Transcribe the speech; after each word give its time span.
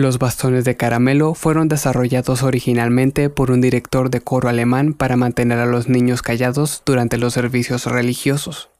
Los 0.00 0.18
bastones 0.18 0.64
de 0.64 0.78
caramelo 0.78 1.34
fueron 1.34 1.68
desarrollados 1.68 2.42
originalmente 2.42 3.28
por 3.28 3.50
un 3.50 3.60
director 3.60 4.08
de 4.08 4.22
coro 4.22 4.48
alemán 4.48 4.94
para 4.94 5.18
mantener 5.18 5.58
a 5.58 5.66
los 5.66 5.90
niños 5.90 6.22
callados 6.22 6.82
durante 6.86 7.18
los 7.18 7.34
servicios 7.34 7.84
religiosos. 7.84 8.70